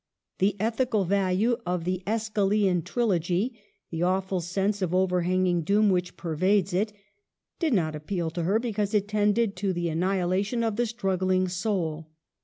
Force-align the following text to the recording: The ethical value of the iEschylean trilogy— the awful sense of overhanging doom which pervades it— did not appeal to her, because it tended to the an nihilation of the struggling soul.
The 0.39 0.55
ethical 0.59 1.05
value 1.05 1.57
of 1.63 1.83
the 1.83 2.01
iEschylean 2.07 2.83
trilogy— 2.83 3.61
the 3.91 4.01
awful 4.01 4.41
sense 4.41 4.81
of 4.81 4.95
overhanging 4.95 5.61
doom 5.61 5.91
which 5.91 6.17
pervades 6.17 6.73
it— 6.73 6.91
did 7.59 7.73
not 7.73 7.95
appeal 7.95 8.31
to 8.31 8.41
her, 8.41 8.57
because 8.57 8.95
it 8.95 9.07
tended 9.07 9.55
to 9.57 9.73
the 9.73 9.89
an 9.89 9.99
nihilation 9.99 10.63
of 10.63 10.75
the 10.75 10.87
struggling 10.87 11.47
soul. 11.47 12.07